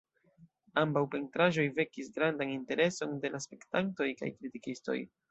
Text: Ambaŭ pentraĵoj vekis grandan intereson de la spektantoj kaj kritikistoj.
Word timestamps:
Ambaŭ 0.83 1.01
pentraĵoj 1.15 1.65
vekis 1.79 2.09
grandan 2.15 2.53
intereson 2.53 3.13
de 3.25 3.31
la 3.33 3.41
spektantoj 3.45 4.07
kaj 4.23 4.31
kritikistoj. 4.39 4.97